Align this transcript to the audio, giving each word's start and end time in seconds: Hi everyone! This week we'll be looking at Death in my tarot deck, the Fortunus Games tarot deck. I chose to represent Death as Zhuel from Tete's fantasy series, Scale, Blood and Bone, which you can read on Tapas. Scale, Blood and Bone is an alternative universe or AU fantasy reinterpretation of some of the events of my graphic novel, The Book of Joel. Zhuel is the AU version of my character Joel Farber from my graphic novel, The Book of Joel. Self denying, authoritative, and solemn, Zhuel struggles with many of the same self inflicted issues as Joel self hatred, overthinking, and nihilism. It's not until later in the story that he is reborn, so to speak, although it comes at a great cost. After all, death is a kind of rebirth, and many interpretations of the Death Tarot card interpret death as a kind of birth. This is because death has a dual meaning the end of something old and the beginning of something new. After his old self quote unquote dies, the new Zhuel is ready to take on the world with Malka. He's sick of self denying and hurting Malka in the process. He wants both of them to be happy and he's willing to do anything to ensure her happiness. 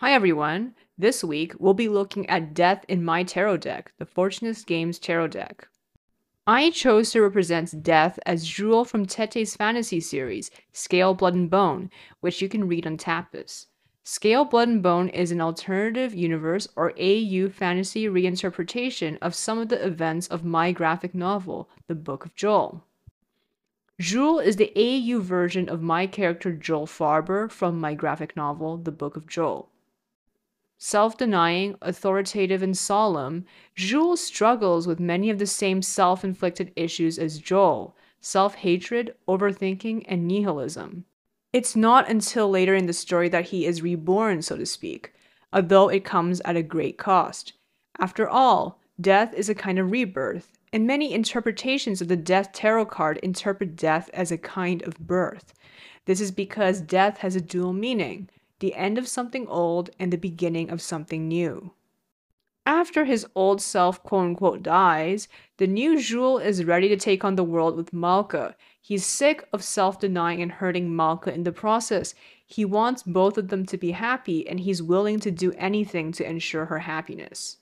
Hi 0.00 0.12
everyone! 0.12 0.74
This 0.98 1.24
week 1.24 1.54
we'll 1.58 1.72
be 1.72 1.88
looking 1.88 2.28
at 2.28 2.52
Death 2.52 2.84
in 2.86 3.02
my 3.02 3.22
tarot 3.22 3.56
deck, 3.56 3.94
the 3.96 4.04
Fortunus 4.04 4.62
Games 4.62 4.98
tarot 4.98 5.28
deck. 5.28 5.68
I 6.46 6.68
chose 6.68 7.12
to 7.12 7.22
represent 7.22 7.82
Death 7.82 8.18
as 8.26 8.46
Zhuel 8.46 8.86
from 8.86 9.06
Tete's 9.06 9.56
fantasy 9.56 10.00
series, 10.00 10.50
Scale, 10.70 11.14
Blood 11.14 11.34
and 11.34 11.48
Bone, 11.48 11.88
which 12.20 12.42
you 12.42 12.48
can 12.50 12.68
read 12.68 12.86
on 12.86 12.98
Tapas. 12.98 13.68
Scale, 14.04 14.44
Blood 14.44 14.68
and 14.68 14.82
Bone 14.82 15.08
is 15.08 15.32
an 15.32 15.40
alternative 15.40 16.12
universe 16.12 16.68
or 16.76 16.92
AU 17.00 17.48
fantasy 17.48 18.04
reinterpretation 18.04 19.16
of 19.22 19.34
some 19.34 19.58
of 19.58 19.70
the 19.70 19.82
events 19.82 20.26
of 20.26 20.44
my 20.44 20.72
graphic 20.72 21.14
novel, 21.14 21.70
The 21.86 21.94
Book 21.94 22.26
of 22.26 22.34
Joel. 22.34 22.84
Zhuel 23.98 24.44
is 24.44 24.56
the 24.56 24.74
AU 24.76 25.20
version 25.20 25.70
of 25.70 25.80
my 25.80 26.06
character 26.06 26.52
Joel 26.52 26.86
Farber 26.86 27.50
from 27.50 27.80
my 27.80 27.94
graphic 27.94 28.36
novel, 28.36 28.76
The 28.76 28.92
Book 28.92 29.16
of 29.16 29.26
Joel. 29.26 29.70
Self 30.78 31.16
denying, 31.16 31.76
authoritative, 31.80 32.62
and 32.62 32.76
solemn, 32.76 33.46
Zhuel 33.78 34.18
struggles 34.18 34.86
with 34.86 35.00
many 35.00 35.30
of 35.30 35.38
the 35.38 35.46
same 35.46 35.80
self 35.80 36.22
inflicted 36.22 36.70
issues 36.76 37.18
as 37.18 37.38
Joel 37.38 37.96
self 38.20 38.56
hatred, 38.56 39.14
overthinking, 39.26 40.04
and 40.06 40.28
nihilism. 40.28 41.06
It's 41.52 41.76
not 41.76 42.10
until 42.10 42.50
later 42.50 42.74
in 42.74 42.84
the 42.84 42.92
story 42.92 43.30
that 43.30 43.46
he 43.46 43.64
is 43.64 43.80
reborn, 43.80 44.42
so 44.42 44.58
to 44.58 44.66
speak, 44.66 45.14
although 45.52 45.88
it 45.88 46.04
comes 46.04 46.40
at 46.40 46.56
a 46.56 46.62
great 46.62 46.98
cost. 46.98 47.54
After 47.98 48.28
all, 48.28 48.78
death 49.00 49.32
is 49.32 49.48
a 49.48 49.54
kind 49.54 49.78
of 49.78 49.90
rebirth, 49.90 50.58
and 50.74 50.86
many 50.86 51.14
interpretations 51.14 52.02
of 52.02 52.08
the 52.08 52.16
Death 52.16 52.52
Tarot 52.52 52.86
card 52.86 53.16
interpret 53.22 53.76
death 53.76 54.10
as 54.12 54.30
a 54.30 54.36
kind 54.36 54.82
of 54.82 54.98
birth. 54.98 55.54
This 56.04 56.20
is 56.20 56.30
because 56.30 56.82
death 56.82 57.18
has 57.18 57.34
a 57.34 57.40
dual 57.40 57.72
meaning 57.72 58.28
the 58.58 58.74
end 58.74 58.98
of 58.98 59.06
something 59.06 59.46
old 59.46 59.90
and 59.98 60.12
the 60.12 60.18
beginning 60.18 60.70
of 60.70 60.82
something 60.82 61.28
new. 61.28 61.72
After 62.66 63.04
his 63.04 63.24
old 63.36 63.62
self 63.62 64.02
quote 64.02 64.24
unquote 64.24 64.62
dies, 64.64 65.28
the 65.58 65.68
new 65.68 65.94
Zhuel 65.96 66.44
is 66.44 66.64
ready 66.64 66.88
to 66.88 66.96
take 66.96 67.24
on 67.24 67.36
the 67.36 67.44
world 67.44 67.76
with 67.76 67.92
Malka. 67.92 68.56
He's 68.82 69.06
sick 69.06 69.46
of 69.52 69.62
self 69.62 70.00
denying 70.00 70.42
and 70.42 70.50
hurting 70.50 70.94
Malka 70.94 71.32
in 71.32 71.44
the 71.44 71.52
process. 71.52 72.12
He 72.44 72.64
wants 72.64 73.04
both 73.04 73.38
of 73.38 73.48
them 73.48 73.66
to 73.66 73.78
be 73.78 73.92
happy 73.92 74.48
and 74.48 74.58
he's 74.58 74.82
willing 74.82 75.20
to 75.20 75.30
do 75.30 75.52
anything 75.52 76.10
to 76.12 76.28
ensure 76.28 76.64
her 76.64 76.80
happiness. 76.80 77.54